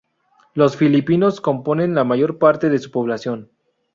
Los 0.55 0.77
filipinos 0.77 1.41
componen 1.41 1.93
la 1.93 2.03
mayor 2.03 2.39
parte 2.39 2.71
de 2.71 2.79
su 2.79 2.89
población. 2.89 3.51